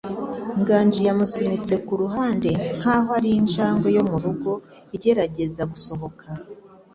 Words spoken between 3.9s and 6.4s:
yo mu rugo igerageza gusohoka.